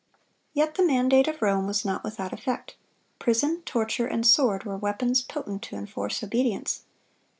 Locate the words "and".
4.07-4.25